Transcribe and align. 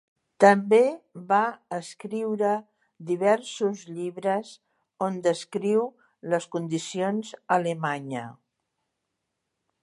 També 0.43 0.77
va 1.31 1.41
escriure 1.77 2.53
diversos 3.09 3.83
llibres 3.99 4.55
on 5.09 5.21
descriu 5.29 5.85
les 6.33 6.49
condicions 6.57 7.35
a 7.43 7.61
Alemanya. 7.61 8.25